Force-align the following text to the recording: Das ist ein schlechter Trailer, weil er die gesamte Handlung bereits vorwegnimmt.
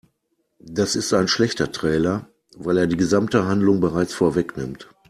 Das 0.57 0.95
ist 0.95 1.13
ein 1.13 1.27
schlechter 1.27 1.71
Trailer, 1.71 2.27
weil 2.57 2.79
er 2.79 2.87
die 2.87 2.97
gesamte 2.97 3.45
Handlung 3.45 3.81
bereits 3.81 4.15
vorwegnimmt. 4.15 4.89